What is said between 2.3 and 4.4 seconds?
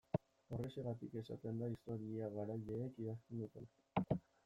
garaileek idazten dutela.